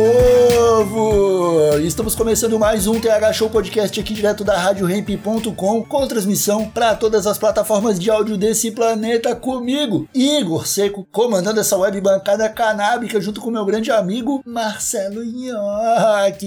[0.00, 1.78] Povo!
[1.78, 7.26] Estamos começando mais um TH Show Podcast aqui direto da RadioRamp.com com transmissão para todas
[7.26, 13.40] as plataformas de áudio desse planeta comigo, Igor Seco, comandando essa web bancada canábica junto
[13.40, 16.46] com meu grande amigo Marcelo Nhoque.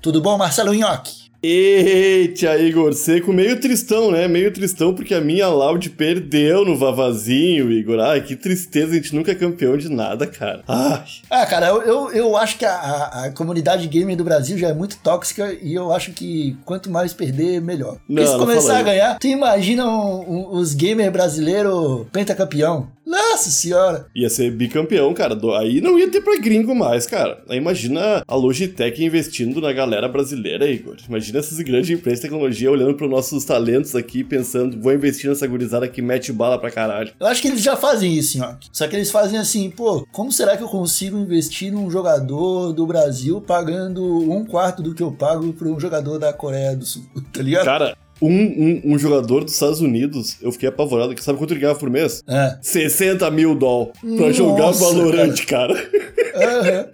[0.00, 1.21] Tudo bom, Marcelo Nhoque?
[1.44, 4.28] Eita, Igor Seco, meio tristão, né?
[4.28, 7.98] Meio tristão porque a minha Loud perdeu no Vavazinho, Igor.
[7.98, 10.62] Ai, que tristeza, a gente nunca é campeão de nada, cara.
[10.68, 11.02] Ai.
[11.28, 12.74] Ah, cara, eu, eu, eu acho que a,
[13.24, 17.12] a, comunidade gamer do Brasil já é muito tóxica e eu acho que quanto mais
[17.12, 17.96] perder, melhor.
[18.06, 22.86] Porque Não, se não começar a ganhar, tu imagina um- um- os gamers brasileiros pentacampeão.
[23.12, 24.06] Nossa senhora!
[24.16, 25.38] Ia ser bicampeão, cara.
[25.58, 27.42] Aí não ia ter pra gringo mais, cara.
[27.46, 30.96] Aí imagina a Logitech investindo na galera brasileira, Igor.
[31.06, 35.46] Imagina essas grandes empresas de tecnologia olhando pros nossos talentos aqui, pensando, vou investir nessa
[35.46, 37.12] gurizada que mete bala pra caralho.
[37.20, 38.54] Eu acho que eles já fazem isso, ó.
[38.72, 42.86] Só que eles fazem assim, pô, como será que eu consigo investir num jogador do
[42.86, 47.02] Brasil pagando um quarto do que eu pago pra um jogador da Coreia do Sul?
[47.32, 47.64] Tá ligado?
[47.64, 51.14] Cara, um, um, um jogador dos Estados Unidos, eu fiquei apavorado.
[51.20, 52.22] Sabe quanto ele ganhava por mês?
[52.28, 52.56] É.
[52.62, 55.74] 60 mil doll pra Nossa, jogar Valorant, cara.
[56.34, 56.86] Aham.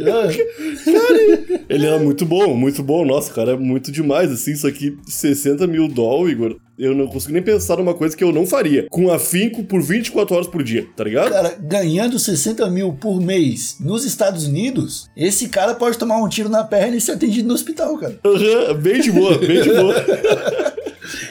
[0.00, 0.34] Aham.
[1.68, 3.06] Ele era muito bom, muito bom.
[3.06, 4.54] Nossa, cara, é muito demais, assim.
[4.54, 8.32] Só que 60 mil doll, Igor, eu não consigo nem pensar numa coisa que eu
[8.32, 8.86] não faria.
[8.90, 11.30] Com afinco por 24 horas por dia, tá ligado?
[11.30, 16.48] Cara, ganhando 60 mil por mês nos Estados Unidos, esse cara pode tomar um tiro
[16.48, 18.18] na perna e ser atendido no hospital, cara.
[18.24, 19.94] Aham, bem de boa, bem de boa.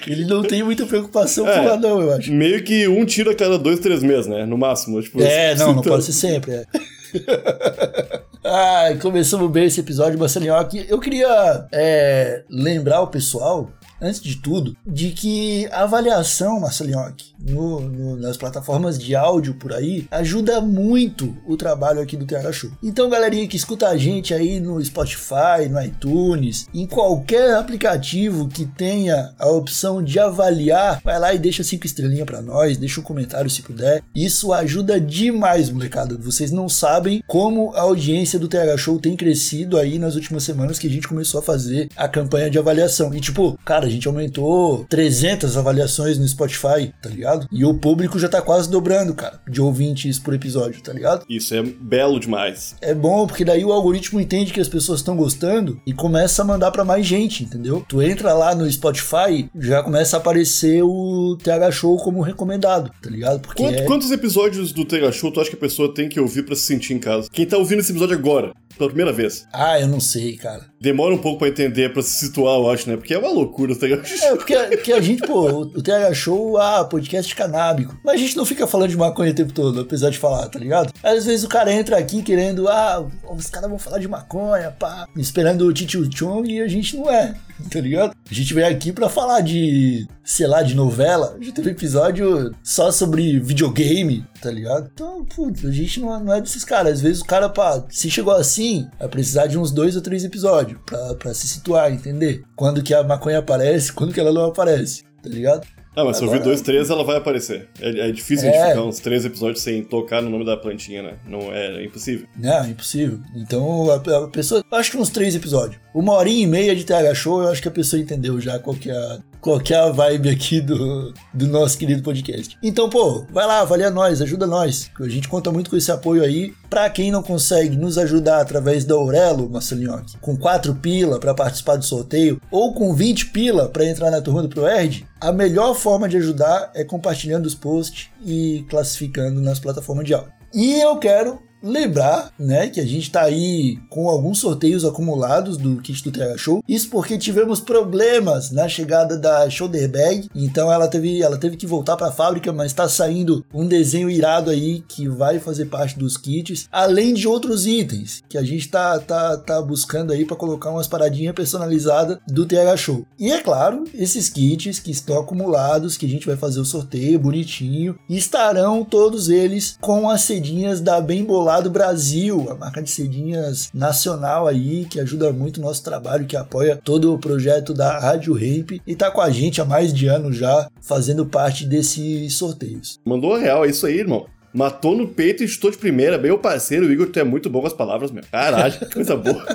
[0.08, 1.58] Ele não tem muita preocupação É.
[1.60, 2.32] com lá, não, eu acho.
[2.32, 4.46] Meio que um tiro a cada dois, três meses, né?
[4.46, 5.02] No máximo.
[5.02, 6.52] Tipo, É, não, não então- pode ser sempre.
[6.52, 6.66] É.
[8.44, 10.56] Ai, começamos bem esse episódio, Marcelinho.
[10.56, 13.70] Aqui Eu queria é, lembrar o pessoal,
[14.02, 17.02] antes de tudo, de que a avaliação, Marcelinho,
[17.40, 22.52] no, no- nas plataformas de áudio por aí, ajuda muito o trabalho aqui do TH
[22.52, 22.72] Show.
[22.84, 28.66] Então, galerinha que escuta a gente aí no Spotify, no iTunes, em qualquer aplicativo que
[28.66, 33.04] tenha a opção de avaliar, vai lá e deixa cinco estrelinhas pra nós, deixa um
[33.04, 34.02] comentário se puder.
[34.16, 36.18] Isso ajuda demais, molecada.
[36.18, 40.80] Vocês não sabem como a audiência do TH Show tem crescido aí nas últimas semanas
[40.80, 43.14] que a gente começou a fazer a campanha de avaliação.
[43.14, 47.48] E tipo, cara, gente aumentou 300 avaliações no Spotify, tá ligado?
[47.52, 51.26] E o público já tá quase dobrando, cara, de ouvintes por episódio, tá ligado?
[51.30, 52.76] Isso é belo demais.
[52.82, 56.46] É bom porque daí o algoritmo entende que as pessoas estão gostando e começa a
[56.46, 57.84] mandar pra mais gente, entendeu?
[57.88, 63.10] Tu entra lá no Spotify, já começa a aparecer o TH Show como recomendado, tá
[63.10, 63.40] ligado?
[63.42, 63.84] Porque Quanto- é...
[63.86, 66.62] Quantos episódios do Tega Show tu acha que a pessoa tem que ouvir pra se
[66.64, 67.28] sentir em casa?
[67.32, 70.66] Quem tá ouvindo esse episódio agora, pela primeira vez, Ah, eu não sei, cara.
[70.80, 72.98] demora um pouco pra entender, pra se situar, eu acho, né?
[72.98, 74.28] Porque é uma loucura o Tega Show.
[74.28, 77.98] É, porque, porque a gente, pô, o TH Show, ah, podcast canábico.
[78.04, 80.60] Mas a gente não fica falando de maconha o tempo todo, apesar de falar, tá
[80.60, 80.92] ligado?
[81.04, 85.08] Às vezes o cara entra aqui querendo, ah, os caras vão falar de maconha, pá,
[85.16, 87.36] esperando o titio chong e a gente não é,
[87.70, 88.16] tá ligado?
[88.30, 91.38] A gente vem aqui pra falar de, sei lá, de novela.
[91.42, 94.90] Já teve episódio só sobre videogame, tá ligado?
[94.94, 96.94] Então, putz, a gente não, não é desses caras.
[96.94, 100.24] Às vezes o cara, pá, se chegou assim, vai precisar de uns dois ou três
[100.24, 102.44] episódios pra, pra se situar, entender?
[102.56, 105.68] Quando que a maconha aparece, quando que ela não aparece, tá ligado?
[105.96, 107.68] Ah, mas se ouvir Agora- dois, três, ela vai aparecer.
[107.82, 108.50] É, é difícil É.
[108.50, 111.14] a gente ficar uns três episódios sem tocar no nome da plantinha, né?
[111.28, 112.28] Não é, é impossível.
[112.38, 113.20] Não, impossível.
[113.36, 114.64] Então a, a pessoa.
[114.72, 115.80] Acho que uns três episódios.
[115.94, 118.76] Uma horinha e meia de TH Show, eu acho que a pessoa entendeu já qual
[118.76, 122.58] que é a, qual é a vibe aqui do, do nosso querido podcast.
[122.62, 124.90] Então, pô, vai lá, avalia nós, ajuda nós.
[125.00, 126.54] A gente conta muito com esse apoio aí.
[126.70, 131.76] Pra quem não consegue nos ajudar através da Aurelo, Marcelinho, com 4 pila pra participar
[131.76, 136.08] do sorteio, ou com 20 pila pra entrar na turma do ProErd, a melhor forma
[136.08, 140.32] de ajudar é compartilhando os posts e classificando nas plataformas de áudio.
[140.54, 145.78] E eu quero lembrar, né, que a gente tá aí com alguns sorteios acumulados do
[145.78, 146.64] kit do TH Show.
[146.68, 151.68] Isso porque tivemos problemas na chegada da Shoulder Bag, então ela teve, ela teve que
[151.68, 155.98] voltar para a fábrica, mas tá saindo um desenho irado aí que vai fazer parte
[155.98, 160.38] dos kits, além de outros itens que a gente tá, tá, tá buscando aí para
[160.38, 163.06] colocar umas paradinhas personalizadas do TH Show.
[163.20, 167.20] E é claro, esses kits que estão acumulados, que a gente vai fazer o sorteio
[167.20, 173.70] bonitinho, estarão todos eles com as cedinhas da Bem Bolado Brasil, a marca de cedinhas
[173.74, 178.34] nacional aí, que ajuda muito o nosso trabalho, que apoia todo o projeto da Rádio
[178.34, 183.02] Ramp e tá com a gente há mais de ano já, fazendo parte desses sorteios.
[183.04, 184.28] Mandou real, é isso aí, irmão.
[184.54, 186.34] Matou no peito e chutou de primeira.
[186.34, 188.24] O parceiro, Igor, tu é muito bom com as palavras, meu.
[188.32, 189.46] Caralho, que coisa boa.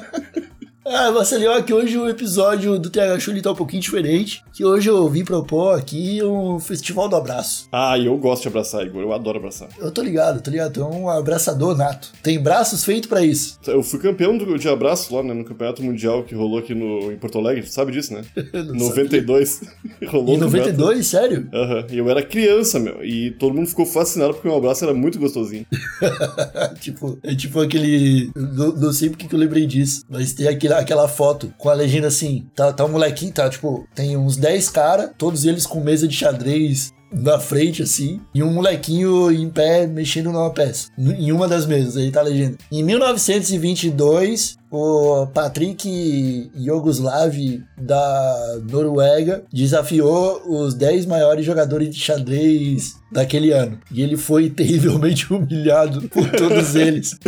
[0.89, 4.45] Ah, Marcelinho, que hoje o episódio do TH Show tá um pouquinho diferente.
[4.53, 7.67] Que hoje eu vim propor aqui um festival do abraço.
[7.73, 9.03] Ah, e eu gosto de abraçar, Igor.
[9.03, 9.69] Eu adoro abraçar.
[9.81, 10.75] Eu tô ligado, tô ligado.
[10.75, 12.13] Tu é um abraçador nato.
[12.23, 13.59] Tem braços feitos pra isso.
[13.67, 17.17] Eu fui campeão de abraço lá, né, no campeonato mundial que rolou aqui no, em
[17.17, 17.65] Porto Alegre.
[17.65, 18.23] Tu sabe disso, né?
[18.55, 19.63] Não 92.
[20.07, 20.73] rolou Em o campeonato.
[20.73, 21.49] 92, sério?
[21.53, 21.87] Aham.
[21.91, 23.05] E eu era criança, meu.
[23.05, 25.67] E todo mundo ficou fascinado porque o meu abraço era muito gostosinho.
[26.81, 28.31] tipo, é tipo aquele.
[28.37, 31.75] Não, não sei porque que eu lembrei disso, mas tem aquele, aquela foto com a
[31.75, 35.81] legenda assim: tá, tá um molequinho, tá, tipo, tem uns 10 caras, todos eles com
[35.81, 41.31] mesa de xadrez na frente, assim, e um molequinho em pé mexendo numa peça, em
[41.33, 42.57] uma das mesas, aí tá a legenda.
[42.71, 53.53] Em 1922, o Patrick Yogoslav da Noruega desafiou os 10 maiores jogadores de xadrez daquele
[53.53, 53.79] ano.
[53.91, 57.17] E ele foi terrivelmente humilhado por todos eles.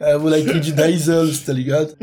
[0.00, 1.94] É, molequinho de 10 anos, tá ligado?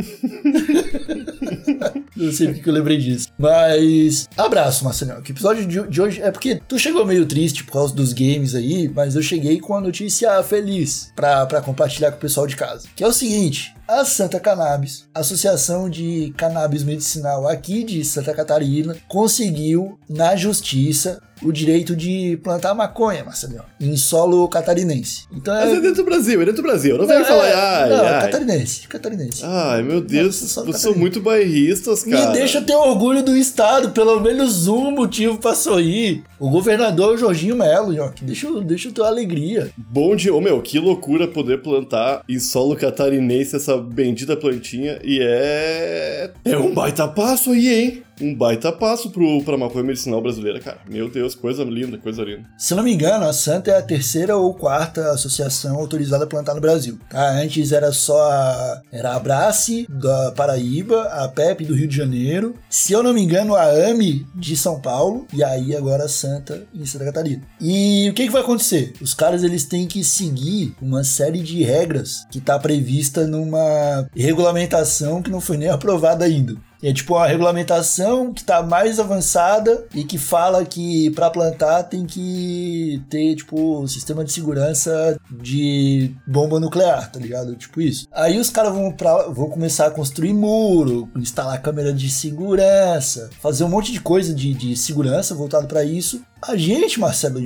[2.16, 3.28] Não sei porque que eu lembrei disso.
[3.38, 5.22] Mas, abraço, Marcelinho.
[5.22, 8.56] Que episódio de, de hoje é porque tu chegou meio triste por causa dos games
[8.56, 12.56] aí, mas eu cheguei com a notícia feliz pra, pra compartilhar com o pessoal de
[12.56, 12.88] casa.
[12.96, 18.96] Que é o seguinte: a Santa Cannabis, Associação de Cannabis Medicinal aqui de Santa Catarina,
[19.08, 25.26] conseguiu na justiça o direito de plantar maconha, Marcelinho, em solo catarinense.
[25.32, 26.98] Então Mas é dentro do Brasil, é dentro do Brasil.
[26.98, 28.22] Não vem é, falar, ai, não, ai.
[28.22, 29.42] catarinense, catarinense.
[29.44, 32.30] Ai, meu Deus, Nossa, vocês são muito bairristas, cara.
[32.30, 36.24] Me deixa ter orgulho do Estado, pelo menos um motivo pra sorrir.
[36.40, 38.24] O governador é o Jorginho Melo, York.
[38.24, 39.72] Deixa, deixa eu ter alegria.
[39.78, 45.00] Bom dia, ô meu, que loucura poder plantar em solo catarinense essa bendita plantinha.
[45.04, 46.32] E é.
[46.46, 48.04] É um baita passo aí, hein?
[48.22, 50.80] Um baita passo pro, pra maconha medicinal brasileira, cara.
[50.90, 52.44] Meu Deus, coisa linda, coisa linda.
[52.58, 56.56] Se não me engano, a Santa é a terceira ou quarta associação autorizada a plantar
[56.56, 56.98] no Brasil.
[57.10, 57.32] Tá?
[57.32, 62.56] Antes era só a, era a Abrace da Paraíba, a PEP do Rio de Janeiro.
[62.70, 65.28] Se eu não me engano, a AME de São Paulo.
[65.34, 67.44] E aí agora a Santa em Santa Catarina.
[67.62, 68.94] E o que, que vai acontecer?
[69.02, 75.22] Os caras eles têm que seguir uma série de regras que tá prevista numa regulamentação
[75.22, 76.56] que não foi nem aprovada ainda.
[76.84, 82.06] É tipo uma regulamentação que tá mais avançada e que fala que para plantar tem
[82.06, 87.56] que ter, tipo, sistema de segurança de bomba nuclear, tá ligado?
[87.56, 88.08] Tipo isso.
[88.12, 93.64] Aí os caras vão, pra- vão começar a construir muro, instalar câmera de segurança, fazer
[93.64, 96.22] um monte de coisa de, de segurança voltado para isso.
[96.42, 97.40] A gente, Marcelo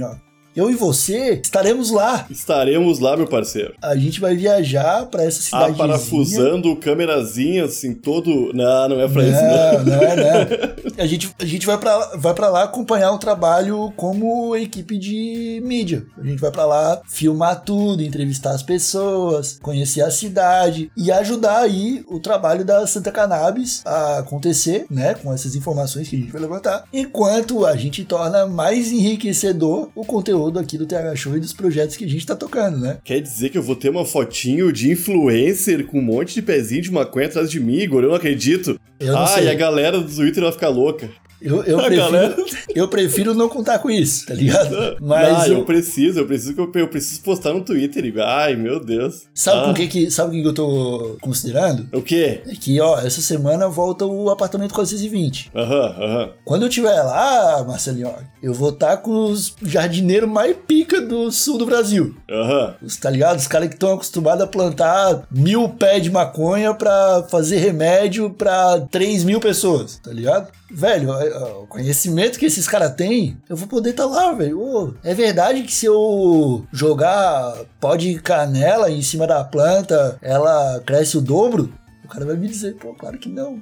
[0.56, 2.26] eu e você estaremos lá.
[2.30, 3.74] Estaremos lá, meu parceiro.
[3.82, 5.72] A gente vai viajar para essa cidade.
[5.72, 8.52] Aparafusando câmerazinhas assim, todo.
[8.54, 9.86] Não, não é pra isso, não.
[9.86, 10.82] Não, não é, não.
[11.02, 15.62] A gente, a gente vai, pra, vai pra lá acompanhar o trabalho como equipe de
[15.64, 16.06] mídia.
[16.18, 21.60] A gente vai pra lá filmar tudo, entrevistar as pessoas, conhecer a cidade e ajudar
[21.60, 25.14] aí o trabalho da Santa Cannabis a acontecer, né?
[25.16, 26.84] Com essas informações que a gente vai levantar.
[26.94, 31.96] Enquanto a gente torna mais enriquecedor o conteúdo aqui do TH Show e dos projetos
[31.96, 32.98] que a gente tá tocando, né?
[33.04, 36.82] Quer dizer que eu vou ter uma fotinho de influencer com um monte de pezinho
[36.82, 38.04] de maconha atrás de mim, Igor?
[38.04, 38.80] Eu não acredito.
[39.00, 39.46] Eu não ah, sei.
[39.46, 41.10] e a galera do Twitter vai ficar louca.
[41.42, 42.36] Eu, eu, prefiro, galera-
[42.76, 44.98] eu prefiro não contar com isso, tá ligado?
[45.02, 45.58] Mas Mas eu...
[45.60, 48.14] eu- preciso, eu preciso que eu, eu preciso postar no Twitter.
[48.24, 49.24] Ai, meu Deus.
[49.34, 51.88] Sabe ah, com o que que, sabe o que eu tô considerando?
[51.94, 52.42] O quê?
[52.48, 55.52] É que, ó, essa semana volta o apartamento 420.
[55.56, 56.30] Aham, aham.
[56.46, 61.58] Quando eu estiver lá, Marcelinho, eu vou estar com os jardineiros mais pica do sul
[61.58, 62.16] do Brasil.
[62.30, 62.76] Aham.
[62.84, 63.38] Os, tá ligado?
[63.40, 68.80] Os caras que estão acostumados a plantar mil pés de maconha pra fazer remédio pra
[68.92, 70.50] 3 mil pessoas, tá ligado?
[70.74, 74.98] Velho, o conhecimento que esses caras têm, eu vou poder estar lá, velho.
[75.04, 81.18] É verdade que se eu jogar pó de canela em cima da planta, ela cresce
[81.18, 81.74] o dobro?
[82.04, 83.60] O cara vai me dizer, pô, claro que não.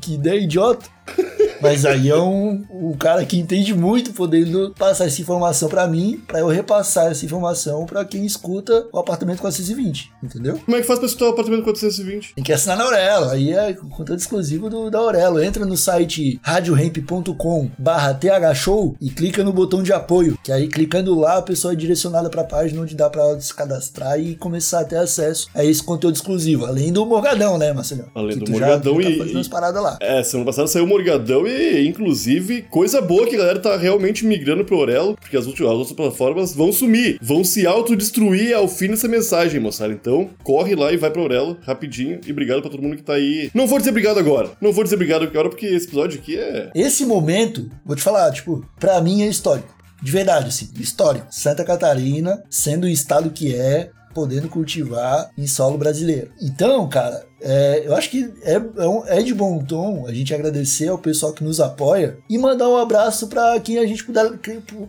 [0.00, 0.88] Que ideia idiota.
[1.62, 6.18] Mas aí é um, um cara que entende muito podendo passar essa informação pra mim,
[6.26, 10.58] pra eu repassar essa informação pra quem escuta o apartamento 420, entendeu?
[10.64, 12.34] Como é que faz pra escutar o apartamento 420?
[12.34, 15.42] Tem que assinar na Aurelo, aí é conteúdo exclusivo do, da Aurelo.
[15.42, 21.14] Entra no site radiohemp.com barra thshow e clica no botão de apoio, que aí clicando
[21.18, 24.84] lá a pessoa é direcionada pra página onde dá pra se cadastrar e começar a
[24.84, 26.64] ter acesso a esse conteúdo exclusivo.
[26.66, 28.10] Além do Morgadão, né, Marcelo?
[28.14, 29.98] Além Que do já- Morgadão já tá e- fazendo e- umas paradas lá.
[30.00, 34.64] É, semana passada saiu Morgadão e, inclusive, coisa boa que a galera tá realmente migrando
[34.64, 38.88] pro Orelo, porque as outras, as outras plataformas vão sumir, vão se autodestruir ao fim
[38.88, 39.92] dessa mensagem, moçada.
[39.92, 43.14] Então, corre lá e vai pro Orelo rapidinho e obrigado pra todo mundo que tá
[43.14, 43.50] aí.
[43.54, 46.70] Não vou dizer obrigado agora, não vou dizer obrigado agora porque esse episódio aqui é.
[46.74, 49.68] Esse momento, vou te falar, tipo, pra mim é histórico.
[50.02, 51.26] De verdade, assim, histórico.
[51.30, 56.32] Santa Catarina, sendo o estado que é, podendo cultivar em solo brasileiro.
[56.40, 60.88] Então, cara, é, eu acho que é, é é de bom tom a gente agradecer
[60.88, 64.32] ao pessoal que nos apoia e mandar um abraço pra quem a gente puder,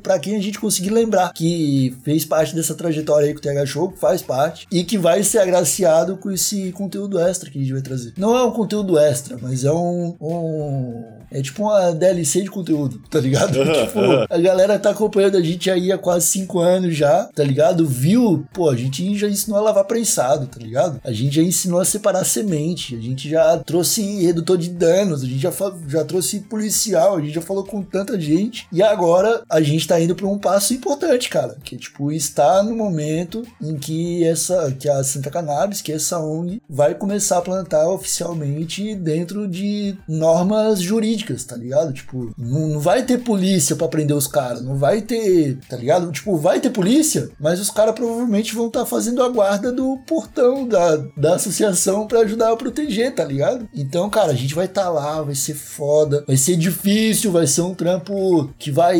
[0.01, 3.65] para quem a gente conseguir lembrar que fez parte dessa trajetória aí com o TH
[3.65, 7.61] Show, que faz parte e que vai ser agraciado com esse conteúdo extra que a
[7.61, 8.13] gente vai trazer.
[8.17, 13.01] Não é um conteúdo extra, mas é um, um é tipo uma DLC de conteúdo,
[13.09, 13.53] tá ligado?
[13.85, 17.85] tipo, a galera tá acompanhando a gente aí há quase cinco anos já, tá ligado?
[17.87, 18.45] Viu?
[18.53, 20.99] Pô, a gente já ensinou a lavar prensado, tá ligado?
[21.03, 25.25] A gente já ensinou a separar semente, a gente já trouxe redutor de danos, a
[25.25, 25.51] gente já,
[25.87, 28.67] já trouxe policial, a gente já falou com tanta gente.
[28.71, 31.57] E agora a gente tá indo pra um passo importante, cara.
[31.63, 36.19] Que é, tipo, está no momento em que essa, que a Santa Cannabis, que essa
[36.19, 41.93] ONG, vai começar a plantar oficialmente dentro de normas jurídicas, tá ligado?
[41.93, 46.11] Tipo, não, não vai ter polícia pra prender os caras, não vai ter, tá ligado?
[46.11, 50.67] Tipo, vai ter polícia, mas os caras provavelmente vão estar fazendo a guarda do portão
[50.67, 53.67] da, da associação pra ajudar a proteger, tá ligado?
[53.73, 57.61] Então, cara, a gente vai estar lá, vai ser foda, vai ser difícil, vai ser
[57.61, 58.99] um trampo que vai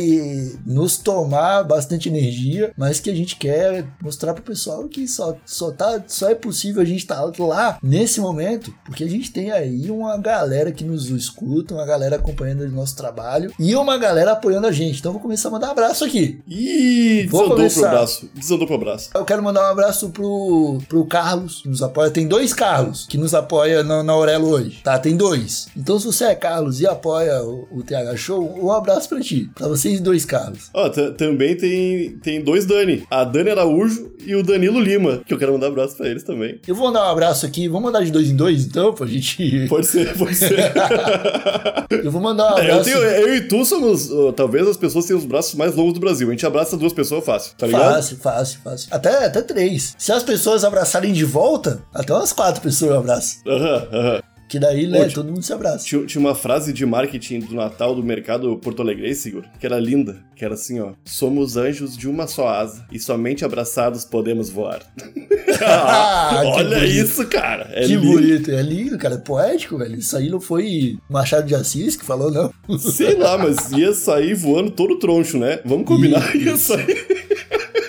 [0.66, 5.72] nos tomar bastante energia, mas que a gente quer mostrar pro pessoal que só, só,
[5.72, 9.90] tá, só é possível a gente estar lá nesse momento, porque a gente tem aí
[9.90, 14.68] uma galera que nos escuta, uma galera acompanhando o nosso trabalho e uma galera apoiando
[14.68, 15.00] a gente.
[15.00, 16.42] Então, vou começar a mandar um abraço aqui.
[16.48, 17.90] Ih, Vou desandou pro começar.
[17.90, 18.30] braço.
[18.36, 19.10] Desandou pro braço.
[19.14, 22.10] Eu quero mandar um abraço pro, pro Carlos, que nos apoia.
[22.10, 24.98] Tem dois Carlos que nos apoia na, na Aurelo hoje, tá?
[25.00, 25.68] Tem dois.
[25.78, 29.50] Então, se você é Carlos e apoia o, o TH Show, um abraço pra ti.
[29.56, 30.70] Pra vocês dois, Carlos.
[30.74, 33.06] Ó, t- também tem, tem dois Dani.
[33.10, 36.24] A Dani Araújo e o Danilo Lima, que eu quero mandar um abraço pra eles
[36.24, 36.60] também.
[36.68, 37.68] Eu vou mandar um abraço aqui.
[37.68, 39.66] Vamos mandar de dois em dois, então, pra gente.
[39.70, 40.52] Pode ser, pode ser.
[42.04, 42.84] Eu vou mandar um É, eu, abraço.
[42.86, 46.28] tenho, eu e tu somos, talvez, as pessoas tenham os braços mais longos do Brasil.
[46.28, 47.94] A gente abraça duas pessoas fácil, tá ligado?
[47.96, 48.88] Fácil, fácil, fácil.
[48.92, 49.94] Até, até três.
[49.98, 53.00] Se as pessoas abraçarem de volta, até umas quatro pessoas eu
[53.48, 54.22] Aham, aham.
[54.52, 55.86] Que daí, né, todo mundo se abraça.
[55.86, 59.80] Tinha, tinha uma frase de marketing do Natal do mercado Porto Alegre, Sigurd, que era
[59.80, 60.92] linda, que era assim, ó.
[61.06, 64.82] Somos anjos de uma só asa e somente abraçados podemos voar.
[65.64, 66.92] Ah, que Olha bonito.
[66.92, 67.70] isso, cara.
[67.72, 68.14] É que lindo.
[68.14, 69.96] bonito, é lindo, cara, é poético, velho.
[70.00, 72.52] Isso aí não foi Machado de Assis que falou, não.
[72.80, 75.60] Sei lá, mas ia sair voando todo troncho, né?
[75.64, 77.06] Vamos combinar, ia sair.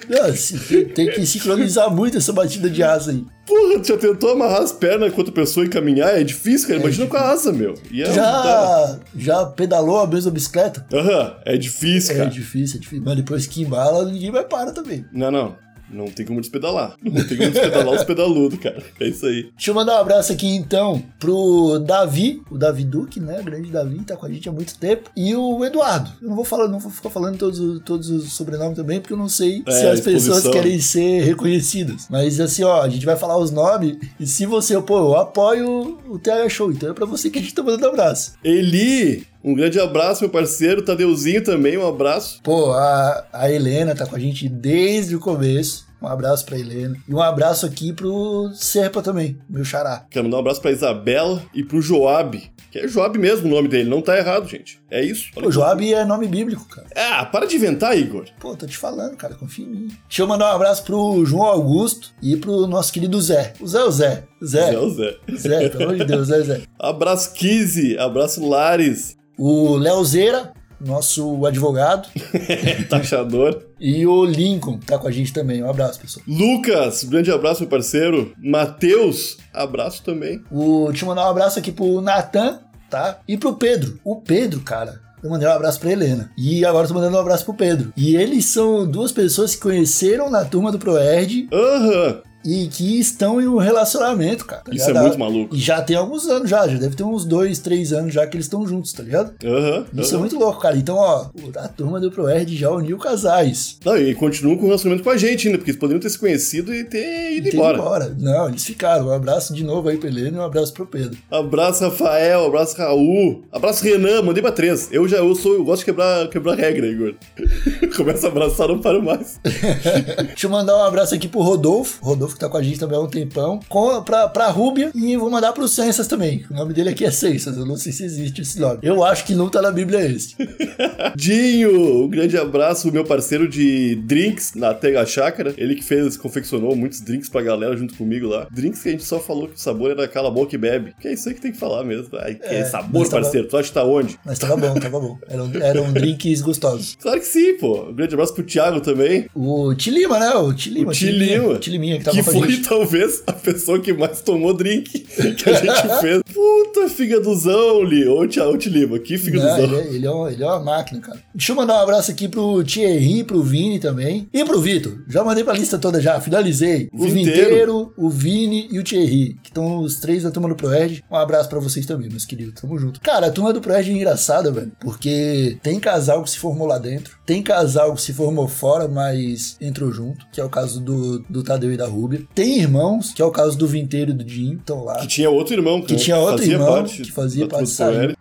[0.08, 3.24] Não, tem, que sincronizar muito essa batida de asa aí.
[3.46, 6.16] Porra, já tentou amarrar as pernas com outra pessoa e caminhar?
[6.18, 6.80] É difícil, cara.
[6.80, 7.74] Imagina com a asa, meu.
[7.90, 10.86] Ia dar- Já, já pedalou a mesma bicicleta?
[10.92, 12.30] Aham, é difícil, É cara.
[12.30, 13.02] difícil, é difícil.
[13.04, 15.04] Mas depois que embala, ninguém vai parar também.
[15.12, 15.56] Não, não.
[15.92, 16.96] Não tem como despedalar.
[17.02, 18.82] Não tem como despedalar os pedaludos, cara.
[19.00, 19.50] É isso aí.
[19.54, 23.40] Deixa eu mandar um abraço aqui então pro Davi, o Davi Duque, né?
[23.40, 25.10] O grande Davi, tá com a gente há muito tempo.
[25.16, 26.10] E o Eduardo.
[26.22, 29.12] Eu não vou falar, não vou ficar falando todos, os- todos os sobrenomes também, porque
[29.12, 32.06] eu não sei É, se as pessoas querem ser reconhecidas.
[32.10, 33.96] Mas assim, ó, a gente vai falar os nomes.
[34.18, 37.42] E se você, pô, eu apoio o TH Show, então é pra você que a
[37.42, 38.32] gente tá mandando abraço.
[38.42, 40.82] Eli, um grande abraço, meu parceiro.
[40.82, 42.40] Tadeuzinho também, um abraço.
[42.42, 45.86] Pô, a, a Helena tá com a gente desde o começo.
[46.02, 46.96] Um abraço pra Helena.
[47.08, 50.04] E um abraço aqui pro Serpa também, meu xará.
[50.10, 52.50] Quero mandar um abraço pra Isabela e pro Joab.
[52.72, 54.80] Que é Joab mesmo o nome dele, não tá errado, gente.
[54.90, 55.30] É isso.
[55.36, 56.88] Olha Pô, Joab é nome bíblico, cara.
[56.96, 58.24] Ah, para de inventar, Igor.
[58.40, 59.88] Pô, tô te falando, cara, confia em mim.
[60.08, 63.52] Deixa eu mandar um abraço pro João Augusto e pro nosso querido Zé.
[63.60, 64.24] O Zé é o Zé.
[64.42, 64.70] Zé.
[64.70, 65.16] Zé, o Zé.
[65.36, 66.62] Zé, pelo amor de Deus, Zé, Zé.
[66.78, 72.08] Abraço Kizzy, abraço Lares, O Leozeira, nosso advogado.
[72.88, 73.60] taxador.
[73.80, 75.60] E o Lincoln tá com a gente também.
[75.60, 76.24] Um abraço, pessoal.
[76.28, 78.32] Lucas, grande abraço, meu parceiro.
[78.38, 80.44] Matheus, abraço também.
[80.48, 83.18] O, deixa eu mandar um abraço aqui pro Natan, tá?
[83.26, 83.98] E pro Pedro.
[84.04, 85.00] O Pedro, cara.
[85.20, 86.30] Eu mandei um abraço pra Helena.
[86.38, 87.92] E agora eu tô mandando um abraço pro Pedro.
[87.96, 92.22] E eles são duas pessoas que conheceram na turma do ProErd Aham.
[92.44, 94.62] E que estão em um relacionamento, cara.
[94.62, 95.54] tá Isso é muito maluco.
[95.54, 98.36] E já tem alguns anos já, já deve ter uns dois, três anos já que
[98.36, 99.32] eles estão juntos, tá ligado?
[99.44, 99.86] Aham.
[99.94, 100.18] Isso é aham.
[100.20, 100.76] muito louco, cara.
[100.76, 103.78] Então, ó, a turma do ProErd já uniu casais.
[103.84, 106.18] Não, e continuam com o relacionamento com a gente ainda, porque eles poderiam ter se
[106.18, 108.14] conhecido e ter ido Tem embora.
[108.18, 109.08] Não, eles ficaram.
[109.08, 111.18] Um abraço de novo aí pra Helena e um abraço pro Pedro.
[111.30, 114.88] Abraço, Rafael, abraço, Raul, abraço, Renan, mandei pra três.
[114.92, 117.14] Eu já eu sou, eu gosto de quebrar, quebrar regra, Igor.
[117.96, 119.40] Começa a abraçar, não paro mais.
[119.44, 121.98] Deixa eu mandar um abraço aqui pro Rodolfo.
[122.04, 123.60] Rodolfo que tá com a gente também há um tempão.
[123.68, 126.44] Com, pra, pra Rúbia e vou mandar pro Sensas também.
[126.50, 127.56] O nome dele aqui é Sensas.
[127.56, 128.78] Eu não sei se existe esse nome.
[128.82, 130.34] Eu acho que não tá na Bíblia esse.
[131.16, 135.54] Dinho, um grande abraço, meu parceiro de drinks na Tega Chácara.
[135.56, 138.46] Ele que fez, confeccionou muitos drinks pra galera junto comigo lá.
[138.50, 140.94] Drinks que a gente só falou que o sabor era cala a boca e bebe.
[141.00, 142.08] Que é isso aí que tem que falar mesmo.
[142.18, 143.48] Ai, que É, sabor, mas tava- parceiro.
[143.48, 144.18] Tu acha que tá onde?
[144.24, 145.18] Mas tava bom, tava bom.
[145.28, 146.96] Eram, eram drinks gostosos.
[147.02, 147.88] Claro que sim, pô.
[147.88, 149.26] Um grande abraço pro Thiago também.
[149.34, 150.30] O Tilima, né?
[150.34, 150.90] O Tilima.
[150.90, 151.58] O Tilima.
[151.58, 152.68] Tiliminha que tava Que foi gente.
[152.68, 156.22] talvez a pessoa que mais tomou drink que a gente fez.
[156.32, 158.06] Puta figaduzão, Li.
[158.08, 159.58] Ô, Thiago, ô, Tilima, que Não, figaduzão.
[159.58, 161.22] ele, é, ele, é ele é uma máquina, cara.
[161.34, 164.28] Deixa eu mandar um abraço aqui pro Thierry, pro Vini também.
[164.32, 165.02] E pro Vitor.
[165.08, 166.88] Já mandei pra lista toda já, finalizei.
[166.92, 167.92] O Vinteiro.
[167.96, 171.04] O Vini e o Thierry, que estão os três da turma do Proerd.
[171.10, 172.60] Um abraço pra vocês também, meus queridos.
[172.60, 173.00] Tamo junto.
[173.00, 174.72] Cara, a turma do Proerd é engraçada, velho.
[174.80, 177.16] Porque tem casal que se formou lá dentro.
[177.26, 181.42] Tem casal que se formou fora, mas entrou junto, que é o caso do, do
[181.42, 182.26] Tadeu e da Rúbia.
[182.34, 185.30] Tem irmãos, que é o caso do Vinteiro e do Dinho, estão lá Que tinha
[185.30, 187.72] outro irmão que né, tinha outro fazia irmão parte que fazia parte.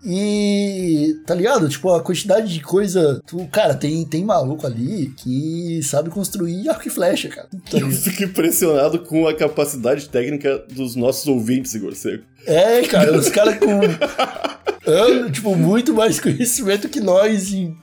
[0.05, 1.67] E tá ligado?
[1.69, 3.21] Tipo, a quantidade de coisa.
[3.27, 7.47] Tu, cara, tem, tem maluco ali que sabe construir arco e flecha, cara.
[7.71, 12.23] Tá Eu fico impressionado com a capacidade técnica dos nossos ouvintes, Igor Seco.
[12.45, 13.67] É, cara, os caras com.
[14.85, 17.75] anos, tipo, muito mais conhecimento que nós em,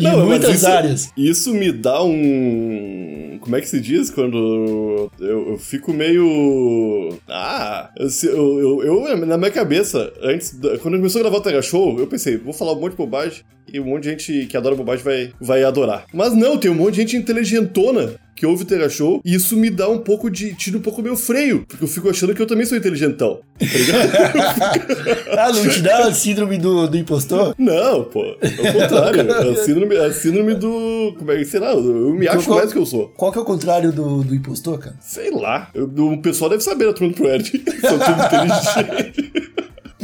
[0.00, 1.10] Não, muitas isso- áreas.
[1.16, 3.38] Isso me dá um.
[3.40, 7.16] Como é que se diz quando eu, eu fico meio.
[7.28, 7.90] Ah!
[7.96, 10.56] Eu, eu, eu- na minha cabeça, antes.
[10.82, 13.42] Quando começou a gravar o Tega Show, eu pensei, vou falar um monte de bobagem
[13.72, 16.04] e um monte de gente que adora bobagem vai, vai adorar.
[16.12, 19.56] Mas não, tem um monte de gente inteligentona que ouve o Tega Show e isso
[19.56, 20.54] me dá um pouco de.
[20.54, 23.40] tira um pouco meu freio, porque eu fico achando que eu também sou inteligentão.
[25.36, 27.54] Ah, não te dá a síndrome do, do impostor?
[27.58, 28.22] Não, pô.
[28.24, 29.20] Ao contrário.
[29.20, 31.14] É a síndrome, a síndrome do.
[31.18, 31.72] Como é que sei lá?
[31.72, 33.08] Eu me acho Qual- mais do que eu sou.
[33.10, 34.96] Qual que é o contrário do, do impostor, cara?
[35.00, 35.70] Sei lá.
[35.74, 37.50] Eu- o pessoal deve saber a turma do Proerd.
[37.80, 39.32] São tudo inteligente.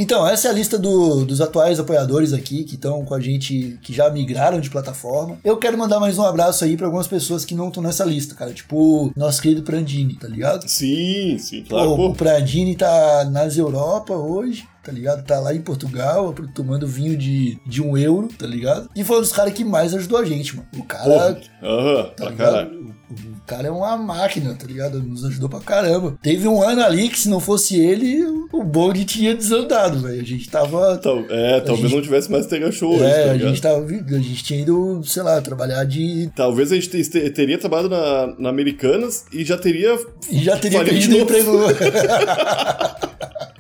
[0.01, 3.79] Então, essa é a lista do- dos atuais apoiadores aqui que estão com a gente,
[3.83, 5.37] que já migraram de plataforma.
[5.45, 8.35] Eu quero mandar mais um abraço aí pra algumas pessoas que não estão nessa lista,
[8.35, 8.51] cara.
[8.53, 10.67] Tipo, nosso querido Prandini, tá ligado?
[10.67, 11.97] Sim, sim, claro.
[11.97, 14.67] Pô, o Prandini tá nas Europa hoje.
[14.83, 15.23] Tá ligado?
[15.25, 18.89] Tá lá em Portugal, tomando vinho de, de um euro, tá ligado?
[18.97, 20.69] E foi um dos caras que mais ajudou a gente, mano.
[20.77, 21.39] O cara.
[21.63, 22.37] Aham, Tá pra ligado?
[22.53, 22.81] caralho.
[23.11, 25.03] O, o cara é uma máquina, tá ligado?
[25.03, 26.17] Nos ajudou pra caramba.
[26.23, 30.21] Teve um ano ali que se não fosse ele, o bonde tinha desandado, velho.
[30.21, 30.97] A gente tava.
[30.99, 33.85] Tal- é, talvez gente- não tivesse mais Tega Show hoje, é, tá a gente tava.
[33.85, 33.89] A
[34.19, 36.31] gente tinha ido, sei lá, trabalhar de.
[36.35, 39.99] Talvez a gente te- te- teria trabalhado na, na Americanas e já teria.
[40.31, 41.51] E já teria perdido o emprego.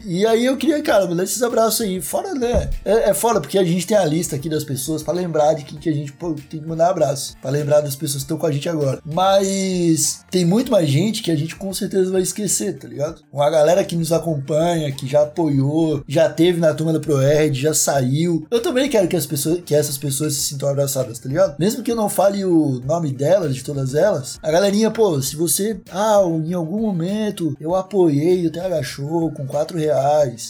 [0.04, 2.00] E aí eu queria, cara, mandar esses abraços aí.
[2.00, 2.70] Fora, né?
[2.84, 5.64] É, é fora, porque a gente tem a lista aqui das pessoas pra lembrar de
[5.64, 7.36] quem que a gente pô, tem que mandar abraço.
[7.40, 9.00] Pra lembrar das pessoas que estão com a gente agora.
[9.04, 13.22] Mas tem muito mais gente que a gente com certeza vai esquecer, tá ligado?
[13.32, 17.74] Uma galera que nos acompanha, que já apoiou, já teve na turma da ProErd, já
[17.74, 18.46] saiu.
[18.50, 21.56] Eu também quero que, as pessoas, que essas pessoas se sintam abraçadas, tá ligado?
[21.58, 25.36] Mesmo que eu não fale o nome delas, de todas elas, a galerinha, pô, se
[25.36, 29.89] você, ah, em algum momento eu apoiei o TH Show com 4 reais,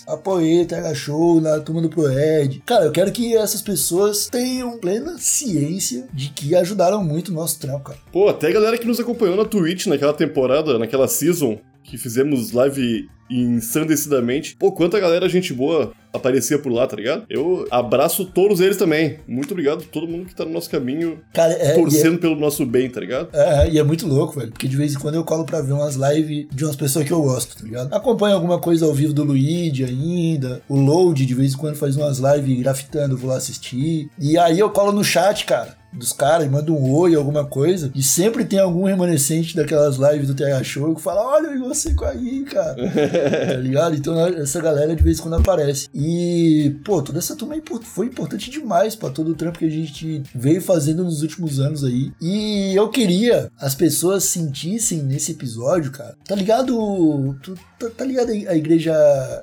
[0.07, 2.63] apoiei o TH Show na turma do ProEd.
[2.67, 7.59] Cara, eu quero que essas pessoas tenham plena ciência de que ajudaram muito o nosso
[7.59, 7.99] trampo, cara.
[8.13, 12.53] Pô, até a galera que nos acompanhou na Twitch naquela temporada, naquela season, que fizemos
[12.53, 14.57] live ensandecidamente.
[14.59, 17.25] Pô, quanta galera gente boa aparecia por lá, tá ligado?
[17.31, 19.19] Eu abraço todos eles também.
[19.29, 22.35] Muito obrigado a todo mundo que tá no nosso caminho, Cara, é, é- torcendo pelo
[22.35, 23.29] nosso bem, tá ligado?
[23.33, 24.51] É, e é muito louco, velho.
[24.51, 27.13] Porque de vez em quando eu colo pra ver umas lives de umas pessoas que
[27.13, 27.93] eu gosto, tá ligado?
[27.95, 30.61] Acompanho alguma coisa ao vivo do Luigi ainda.
[30.69, 34.09] O Load, de vez em quando, faz umas lives grafitando, eu vou lá assistir.
[34.19, 35.79] E aí eu colo no chat, cara.
[35.93, 37.91] Dos caras, e mando um oi, alguma coisa.
[37.95, 41.95] E sempre tem algum remanescente daquelas lives do TH Show que fala: Olha, eu você
[41.95, 42.77] com aí, cara.
[43.55, 43.97] tá ligado?
[43.97, 45.89] Então essa galera de vez em quando aparece.
[45.95, 49.71] E, pô, toda essa turma é foi importante demais pra todo o trampo que a
[49.71, 52.13] gente veio fazendo nos últimos anos aí.
[52.21, 56.17] E eu queria as pessoas sentissem nesse episódio, cara.
[56.27, 57.37] Tá ligado?
[57.43, 58.93] Tu, tá, tá ligado a igreja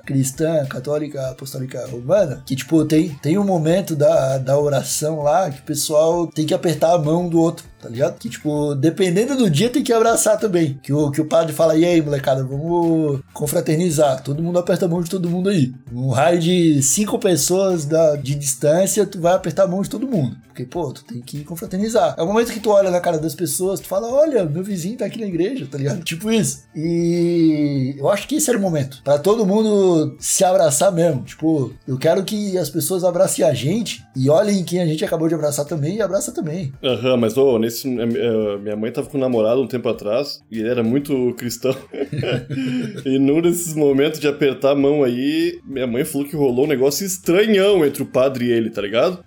[0.04, 2.42] cristã, católica, apostólica romana?
[2.46, 6.54] Que, tipo, tem, tem um momento da, da oração lá que o pessoal tem que
[6.54, 8.16] apertar a mão do outro, tá ligado?
[8.16, 10.78] Que, tipo, dependendo do dia, tem que abraçar também.
[10.80, 14.22] Que o, que o padre fala, e aí, molecada, vamos confraternizar.
[14.22, 15.74] Todo mundo aperta a mão de todo mundo aí.
[15.92, 20.06] Um raio de cinco pessoas da, de distância, tu vai apertar a mão de todo
[20.06, 20.36] mundo.
[20.46, 22.14] Porque, pô, tu tem que confraternizar.
[22.16, 24.96] É o momento que tu olha na cara das pessoas, tu fala, olha, meu vizinho
[24.96, 26.02] tá aqui na igreja, tá ligado?
[26.06, 26.64] Tipo isso.
[26.74, 29.00] E eu acho que esse era o momento.
[29.02, 31.22] Pra todo mundo se abraçar mesmo.
[31.22, 35.28] Tipo, eu quero que as pessoas abracem a gente e olhem quem a gente acabou
[35.28, 36.72] de abraçar também e também.
[36.82, 40.60] Aham, mas ô, nesse, eh, minha mãe tava com um namorado um tempo atrás e
[40.60, 41.74] ele era muito cristão.
[43.04, 46.68] e num desses momentos de apertar a mão aí, minha mãe falou que rolou um
[46.68, 49.24] negócio estranhão entre o padre e ele, tá ligado?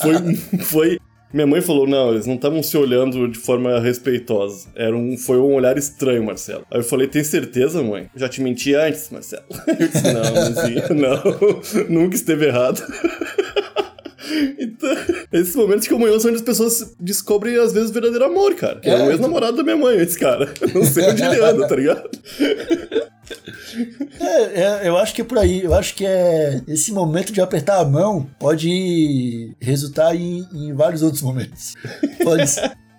[0.00, 0.98] Foi, foi
[1.32, 4.68] minha mãe falou: não, eles não estavam se olhando de forma respeitosa.
[4.74, 6.64] Era um, foi um olhar estranho, Marcelo.
[6.70, 8.08] Aí eu falei: tem certeza, mãe?
[8.16, 9.44] Já te menti antes, Marcelo.
[9.68, 11.88] Eu disse: não, mãezinha, não.
[11.88, 12.82] Nunca esteve errado.
[14.58, 14.90] Então,
[15.32, 18.80] esses momentos de comunhão são onde as pessoas descobrem, às vezes, o verdadeiro amor, cara.
[18.84, 20.52] É, é o ex-namorado da minha mãe, esse cara.
[20.74, 22.08] Não sei onde ele anda, tá ligado?
[24.20, 25.62] É, é, eu acho que é por aí.
[25.62, 31.02] Eu acho que é esse momento de apertar a mão pode resultar em, em vários
[31.02, 31.74] outros momentos.
[32.22, 32.44] Pode,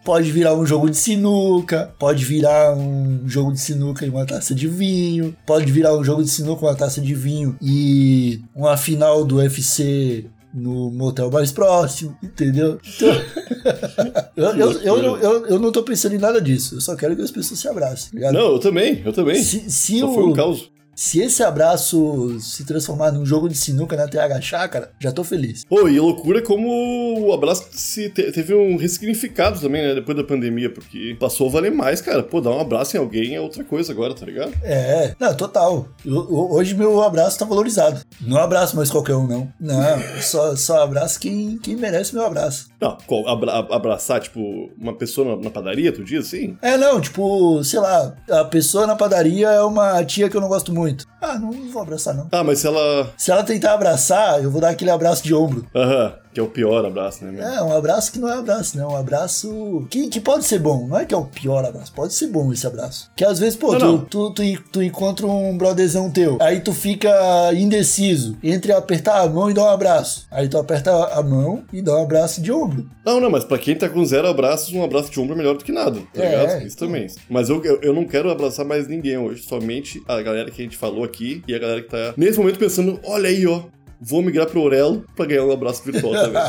[0.03, 4.55] pode virar um jogo de sinuca, pode virar um jogo de sinuca e uma taça
[4.55, 9.25] de vinho, pode virar um jogo de sinuca, uma taça de vinho e uma final
[9.25, 12.79] do UFC no motel mais próximo, entendeu?
[12.95, 13.09] Então,
[14.35, 17.21] eu, eu, eu, eu, eu, não tô pensando em nada disso, eu só quero que
[17.21, 18.19] as pessoas se abracem.
[18.19, 19.41] Tá não, eu também, eu também.
[19.41, 20.71] Se, se só o, foi um caos.
[20.99, 25.63] Se esse abraço se transformar num jogo de sinuca na TH Chácara, já tô feliz.
[25.63, 29.95] Pô, e loucura como o abraço se te, teve um ressignificado também, né?
[29.95, 32.21] Depois da pandemia, porque passou a valer mais, cara.
[32.21, 34.51] Pô, dar um abraço em alguém é outra coisa agora, tá ligado?
[34.61, 35.87] É, não, total.
[36.05, 38.01] Eu, hoje meu abraço tá valorizado.
[38.19, 39.53] Não abraço mais qualquer um, não.
[39.57, 42.67] Não, só, só abraço quem, quem merece meu abraço.
[42.81, 46.57] Não, abra, abraçar, tipo, uma pessoa na, padaria, tu diz assim?
[46.61, 50.47] É, não, tipo, sei lá, a pessoa na padaria é uma tia que eu não
[50.47, 51.05] gosto muito.
[51.21, 52.27] Ah, não vou abraçar, não.
[52.31, 53.13] Ah, mas se ela.
[53.17, 55.65] Se ela tentar abraçar, eu vou dar aquele abraço de ombro.
[55.75, 56.13] Aham.
[56.33, 57.55] Que é o pior abraço, né?
[57.55, 58.85] É, um abraço que não é abraço, né?
[58.85, 60.87] Um abraço que, que pode ser bom.
[60.87, 63.09] Não é que é o pior abraço, pode ser bom esse abraço.
[63.15, 64.05] Que às vezes, pô, não, tu, não.
[64.05, 67.09] Tu, tu, tu, encontra um brotherzão teu, aí tu fica
[67.53, 70.27] indeciso entre apertar a mão e dar um abraço.
[70.29, 72.87] Aí tu aperta a mão e dá um abraço de ombro.
[73.03, 75.57] Não, não, mas pra quem tá com zero abraços, um abraço de ombro é melhor
[75.57, 76.67] do que nada, tá é, ligado?
[76.67, 77.07] Isso também.
[77.27, 80.63] Mas eu, eu, eu não quero abraçar mais ninguém hoje, somente a galera que a
[80.63, 83.63] gente falou aqui e a galera que tá nesse momento pensando, olha aí, ó,
[83.99, 86.41] vou migrar pro Aurelo pra ganhar um abraço virtual também.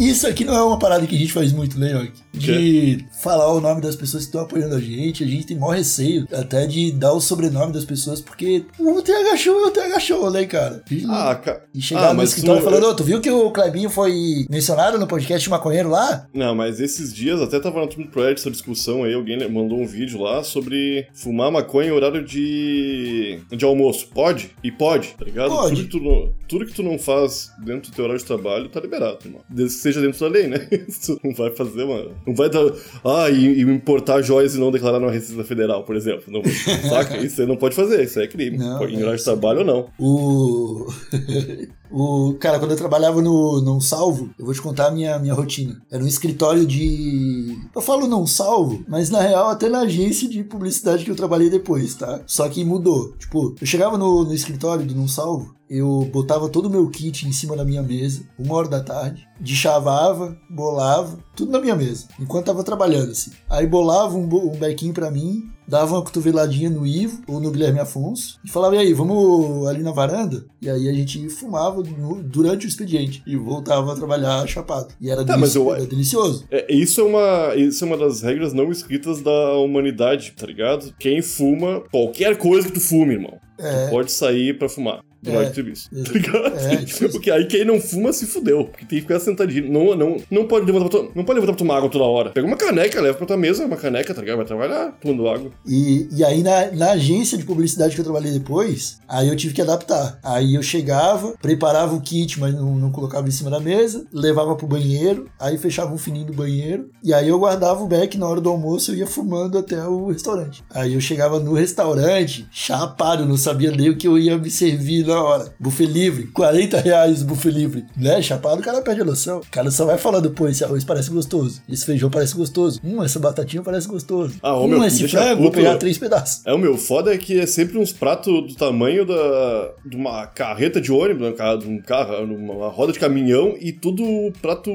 [0.00, 2.12] Isso aqui não é uma parada que a gente faz muito, né, York?
[2.38, 5.24] De falar o nome das pessoas que estão apoiando a gente.
[5.24, 9.36] A gente tem maior receio até de dar o sobrenome das pessoas, porque o TH
[9.36, 10.82] Show é o TH Show, né, cara?
[11.08, 11.64] Ah, cara.
[11.74, 12.64] E chegar ah, no escritório tu...
[12.64, 16.26] falando, oh, tu viu que o Clebinho foi mencionado no podcast Maconheiro lá?
[16.32, 20.20] Não, mas esses dias até tava do Project essa discussão aí, alguém mandou um vídeo
[20.20, 24.08] lá sobre fumar maconha em horário de, de almoço.
[24.08, 24.50] Pode?
[24.62, 25.50] E pode, tá ligado?
[25.50, 25.74] Pode.
[25.74, 28.80] Tudo que tu, tudo que tu não faz dentro do teu horário de trabalho, tá
[28.80, 29.42] liberado, irmão.
[29.48, 30.68] Desde que seja dentro da lei, né?
[30.88, 32.14] Isso não vai fazer, mano.
[32.28, 32.60] Não vai dar.
[33.02, 36.24] Ah, e, e importar joias e não declarar na Receita Federal, por exemplo.
[36.28, 36.42] Não,
[36.88, 37.16] saca?
[37.24, 38.58] Isso você não pode fazer, isso é crime.
[38.58, 39.88] Não, em horário de trabalho ou não.
[39.98, 40.86] O.
[41.90, 45.32] O, cara, quando eu trabalhava no Não Salvo, eu vou te contar a minha, minha
[45.32, 45.80] rotina.
[45.90, 47.56] Era um escritório de.
[47.74, 51.48] Eu falo não salvo, mas na real até na agência de publicidade que eu trabalhei
[51.48, 52.20] depois, tá?
[52.26, 53.12] Só que mudou.
[53.18, 57.26] Tipo, eu chegava no, no escritório do Não Salvo, eu botava todo o meu kit
[57.26, 62.08] em cima da minha mesa, uma hora da tarde, deschavava, bolava, tudo na minha mesa,
[62.18, 63.30] enquanto tava trabalhando assim.
[63.48, 67.78] Aí bolava um, um bequinho para mim, dava uma cotoveladinha no Ivo ou no Guilherme
[67.78, 70.44] Afonso e falava: e aí, vamos ali na varanda?
[70.60, 74.88] E aí a gente fumava no, durante o expediente e voltava a trabalhar chapado.
[75.00, 76.44] E era, tá, eu, era delicioso.
[76.50, 80.92] É, isso, é uma, isso é uma das regras não escritas da humanidade, tá ligado?
[80.98, 83.38] Quem fuma, qualquer coisa que tu fume, irmão.
[83.58, 83.86] É.
[83.86, 85.90] Tu pode sair para fumar durante é, o serviço.
[85.90, 86.46] Tá ligado?
[86.46, 88.64] É, porque aí quem não fuma se fudeu.
[88.64, 89.70] Porque tem que ficar sentadinho.
[89.70, 92.30] Não, não, não pode levantar pra, não pode levantar pra tomar água toda hora.
[92.30, 94.36] Pega uma caneca, leva pra tua mesa, uma caneca, tá ligado?
[94.36, 95.50] Vai trabalhar tomando água.
[95.66, 99.54] E, e aí na, na agência de publicidade que eu trabalhei depois, aí eu tive
[99.54, 100.18] que adaptar.
[100.22, 104.54] Aí eu chegava, preparava o kit, mas não, não colocava em cima da mesa, levava
[104.56, 108.26] pro banheiro, aí fechava um fininho do banheiro, e aí eu guardava o beck na
[108.26, 110.62] hora do almoço, eu ia fumando até o restaurante.
[110.70, 115.06] Aí eu chegava no restaurante, chapado, não sabia nem o que eu ia me servir
[115.06, 115.54] na hora.
[115.58, 117.84] Buffet livre, 40 reais buffet livre.
[117.96, 118.20] Né?
[118.22, 119.38] Chapado, o cara perde a noção.
[119.38, 121.62] O cara só vai falando, pô, esse arroz parece gostoso.
[121.68, 122.80] Esse feijão parece gostoso.
[122.84, 124.36] Hum, essa batatinha parece gostoso.
[124.42, 126.44] Ah, ô, hum, meu, esse frango, vou pegar três pedaços.
[126.46, 130.26] É, o meu foda é que é sempre uns pratos do tamanho da, de uma
[130.26, 134.70] carreta de ônibus, né, de um carro, uma roda de caminhão e tudo prato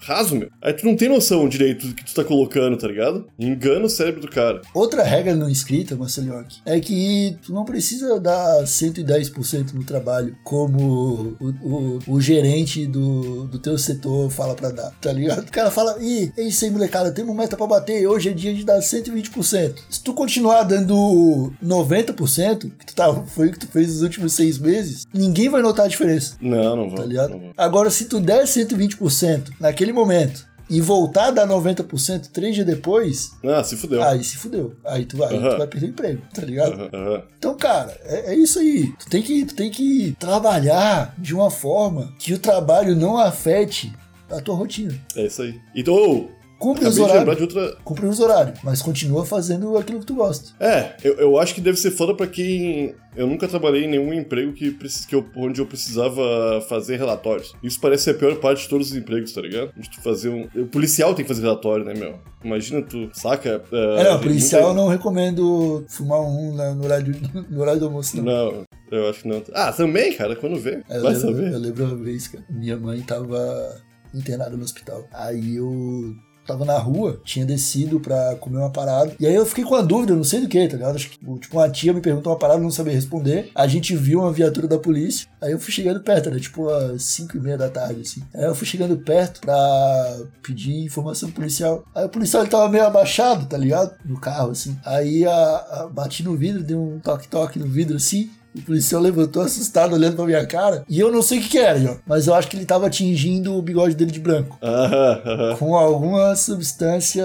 [0.00, 0.48] raso, meu.
[0.62, 3.26] Aí tu não tem noção direito do que tu tá colocando, tá ligado?
[3.38, 4.62] Engana o cérebro do cara.
[4.74, 11.36] Outra regra não escrita, Marcelioc, é que tu não precisa dar 110% no trabalho como
[11.40, 15.40] o, o- o gerente do, do teu setor fala pra dar, tá ligado?
[15.48, 18.54] O cara fala, ih, é isso aí, molecada, temos meta pra bater, hoje é dia
[18.54, 19.74] de dar 120%.
[19.90, 24.32] Se tu continuar dando 90%, que tu tá, foi o que tu fez nos últimos
[24.32, 26.96] seis meses, ninguém vai notar a diferença Não, não vou.
[26.98, 27.30] tá ligado?
[27.30, 27.52] não vou.
[27.56, 33.32] Agora, se tu der 120% naquele momento e voltar a dar 90% três dias depois,
[33.44, 34.02] Ah, se fudeu.
[34.02, 34.74] aí se fudeu.
[34.84, 35.50] Aí tu vai, Aham.
[35.50, 36.90] tu vai perder o emprego, tá ligado?
[37.38, 38.92] Então, cara, é, é isso aí.
[38.98, 43.92] Tu tem, que, tu tem que trabalhar de uma forma que o trabalho não afete
[44.30, 44.94] a tua rotina.
[45.16, 45.58] É isso aí.
[45.74, 46.28] Então,
[46.58, 47.40] Cumpre os acabei horários.
[47.40, 47.76] outra.
[47.84, 50.50] Cumpre os horários, mas continua fazendo aquilo que tu gosta.
[50.58, 52.94] É, eu, eu acho que deve ser foda pra quem.
[53.16, 54.72] Eu nunca trabalhei em nenhum emprego que,
[55.08, 57.52] que eu- onde eu precisava fazer relatórios.
[57.62, 59.72] Isso parece ser a pior parte de todos os empregos, tá ligado?
[59.76, 60.48] De tu fazer um.
[60.60, 62.18] O policial tem que fazer relatório, né, meu?
[62.44, 63.62] Imagina tu, saca?
[63.72, 67.14] É, não, policial eu muita- não recomendo fumar um no horário,
[67.50, 68.24] no horário do almoço, não.
[68.24, 69.42] Não, eu acho que não.
[69.54, 70.82] Ah, também, cara, quando vê.
[70.90, 71.52] Eu vai lembro, saber.
[71.52, 73.76] eu lembro uma vez, cara, minha mãe tava
[74.14, 75.04] internada no hospital.
[75.12, 76.14] Aí eu
[76.48, 79.12] tava na rua, tinha descido pra comer uma parada.
[79.20, 80.96] E aí eu fiquei com a dúvida, não sei do que, tá ligado?
[80.96, 83.50] Acho que, tipo, uma tia me perguntou uma parada, não sabia responder.
[83.54, 85.28] A gente viu uma viatura da polícia.
[85.40, 88.22] Aí eu fui chegando perto, era tipo às 5 e meia da tarde, assim.
[88.34, 91.84] Aí eu fui chegando perto pra pedir informação policial.
[91.94, 93.94] Aí o policial ele tava meio abaixado, tá ligado?
[94.04, 94.76] No carro, assim.
[94.84, 98.30] Aí a, a- bati no vidro, dei um toque-toque no vidro, assim.
[98.56, 100.84] O policial levantou assustado, olhando pra minha cara.
[100.88, 102.88] E eu não sei o que, que era, João, mas eu acho que ele tava
[102.90, 104.58] tingindo o bigode dele de branco.
[104.62, 105.56] Aham, aham.
[105.56, 107.24] Com alguma substância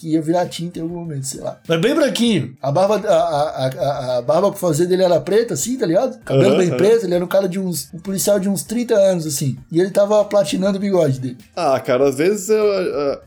[0.00, 1.60] que ia virar tinta em algum momento, sei lá.
[1.68, 2.54] Mas bem branquinho.
[2.62, 6.18] A barba, a, a, a, a barba pra fazer dele era preta, assim, tá ligado?
[6.24, 6.76] Cabelo Aham, bem aham.
[6.76, 7.90] preto, ele era um cara de uns.
[7.92, 9.56] um policial de uns 30 anos, assim.
[9.70, 11.36] E ele tava platinando o bigode dele.
[11.54, 13.20] Ah, cara, às vezes é, é,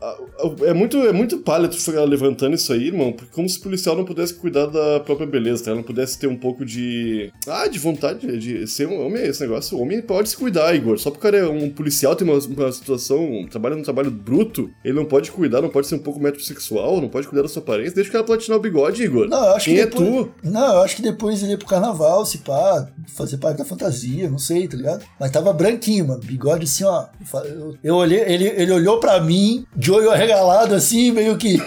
[0.66, 3.58] é- é muito, é muito palha tu ficar levantando isso aí, irmão, porque como se
[3.58, 5.74] o policial não pudesse cuidar da própria beleza, tá?
[5.74, 7.32] Não pudesse ter um pouco de.
[7.46, 9.76] Ah, de vontade de ser um homem, esse negócio.
[9.78, 10.98] O homem pode se cuidar, Igor.
[10.98, 14.70] Só porque o cara é um policial, tem uma, uma situação, trabalha num trabalho bruto,
[14.84, 17.62] ele não pode cuidar, não pode ser um pouco metrosexual, não pode cuidar da sua
[17.62, 17.94] aparência.
[17.94, 19.28] Deixa o cara platinar o bigode, Igor.
[19.28, 20.08] Não, eu acho Quem que é depois.
[20.08, 20.30] tu?
[20.42, 24.28] Não, eu acho que depois ele ia pro carnaval, se pá, fazer parte da fantasia,
[24.30, 25.04] não sei, tá ligado?
[25.18, 26.20] Mas tava branquinho, mano.
[26.20, 27.06] Bigode assim, ó.
[27.44, 31.58] Eu, eu olhei, ele, ele olhou pra mim, de olho arregalado, assim, meio que.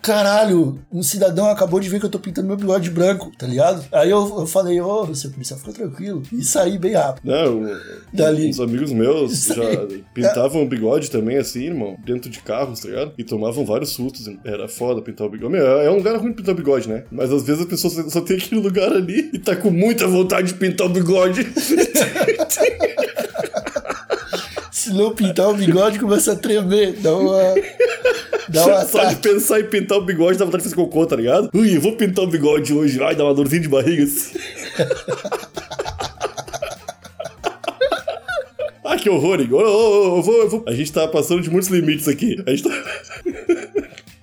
[0.00, 3.46] Caralho, um cidadão acabou de ver que eu tô pintando meu bigode de branco, tá
[3.46, 3.84] ligado?
[3.92, 6.22] Aí eu, eu falei, ô, seu policial, fica tranquilo.
[6.32, 7.26] E saí bem rápido.
[7.30, 7.68] Não,
[8.12, 8.48] Dali.
[8.48, 10.04] uns amigos meus Isso já aí.
[10.14, 13.12] pintavam o bigode também, assim, irmão, dentro de carros, tá ligado?
[13.18, 14.30] E tomavam vários sustos.
[14.44, 15.52] Era foda pintar o bigode.
[15.52, 17.04] Meu, é um lugar ruim de pintar o bigode, né?
[17.10, 20.06] Mas às vezes a pessoa só, só tem aquele lugar ali e tá com muita
[20.06, 21.46] vontade de pintar o bigode.
[24.70, 26.92] Se não pintar o bigode, começa a tremer.
[27.00, 27.38] Dá uma.
[28.48, 31.16] Dá um Só de pensar em pintar o bigode dá vontade de fazer cocô, tá
[31.16, 31.50] ligado?
[31.54, 33.02] Ui, eu vou pintar o bigode hoje.
[33.02, 34.38] Ai, dá uma dorzinha de barriga assim.
[38.90, 39.62] Ah, que horror, Igor.
[39.62, 40.64] Ô, ô, ô, eu vou, eu vou.
[40.66, 42.42] A gente tá passando de muitos limites aqui.
[42.46, 42.70] A gente tá.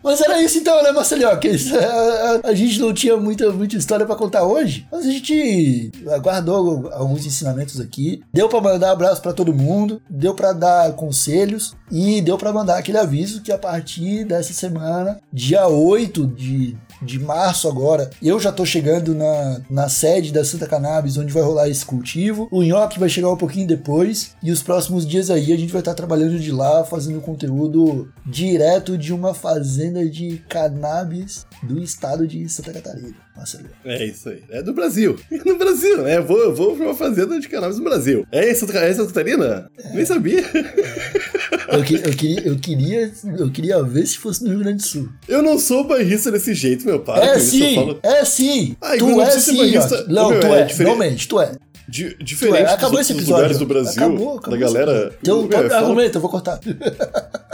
[0.05, 1.37] Mas era isso então, né, Marcelinho?
[1.39, 1.79] Que isso, a,
[2.45, 5.91] a- a gente não tinha muita, muita história pra contar hoje, mas a gente
[6.21, 8.21] guardou alguns ensinamentos aqui.
[8.31, 12.77] Deu pra mandar abraço pra todo mundo, deu pra dar conselhos e deu pra mandar
[12.77, 18.51] aquele aviso que a partir dessa semana, dia 8 de, de março agora, eu já
[18.51, 22.47] tô chegando na, na sede da Santa Cannabis, onde vai rolar esse cultivo.
[22.51, 25.81] O Nhoque vai chegar um pouquinho depois e os próximos dias aí a gente vai
[25.81, 32.47] estar trabalhando de lá, fazendo conteúdo direto de uma fazenda de cannabis do estado de
[32.49, 33.24] Santa Catarina.
[33.83, 34.41] É isso aí.
[34.49, 35.17] É do Brasil.
[35.45, 36.17] No Brasil, né?
[36.17, 38.25] Eu vou, eu vou pra uma fazenda de cannabis no Brasil.
[38.31, 39.69] É em Santa, é em Santa Catarina?
[39.93, 40.43] Nem sabia.
[41.67, 44.87] Eu, que- eu queria, eu, queria, eu queria ver se fosse no Rio Grande do
[44.87, 45.09] Sul.
[45.27, 47.27] Eu não sou bairrista desse jeito, meu pai.
[47.29, 48.75] é sim, é sim.
[48.79, 50.05] Ah, Igor, tu é sim, bairrista.
[50.07, 50.83] Não, meu, tu é é, diferente.
[50.95, 51.51] realmente, tu é.
[51.87, 52.73] Di- Tu diferente é.
[52.73, 53.35] Acabou dos esse episódio.
[53.35, 55.15] lugares do Brasil, Acabou, acabou da galera.
[55.21, 56.59] Então, é, fala- argumento, eu vou cortar.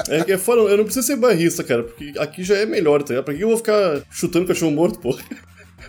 [0.09, 3.01] é que é fora, eu não preciso ser bairrista, cara, porque aqui já é melhor,
[3.03, 3.25] tá ligado?
[3.25, 5.21] Pra que eu vou ficar chutando cachorro morto, porra?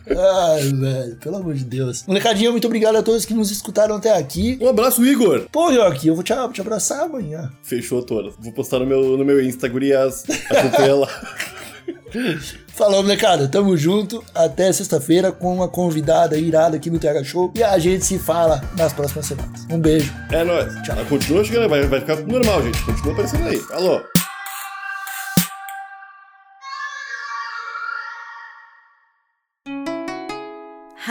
[0.08, 2.04] Ai, velho, pelo amor de Deus.
[2.06, 4.58] Molecadinha, muito obrigado a todos que nos escutaram até aqui.
[4.60, 5.46] Um abraço, Igor.
[5.50, 7.50] Pô, aqui eu vou te, te abraçar amanhã.
[7.62, 8.34] Fechou, Toro.
[8.38, 10.24] Vou postar no meu, no meu Insta, gurias.
[10.50, 11.08] Acompanha lá.
[12.68, 13.48] Falou, molecada.
[13.48, 14.22] Tamo junto.
[14.34, 17.52] Até sexta-feira com uma convidada irada aqui no TH Show.
[17.54, 19.66] E a gente se fala nas próximas semanas.
[19.70, 20.12] Um beijo.
[20.30, 20.72] É nóis.
[20.82, 20.96] Tchau.
[20.96, 22.82] Ela continua chegando, vai, vai ficar normal, gente.
[22.84, 23.60] Continua aparecendo aí.
[23.72, 24.00] Alô.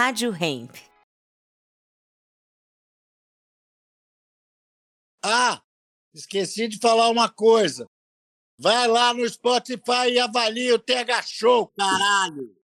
[0.03, 0.75] Rádio Hemp.
[5.23, 5.61] Ah,
[6.11, 7.85] esqueci de falar uma coisa.
[8.57, 12.57] Vai lá no Spotify e avalia o TH Show, caralho!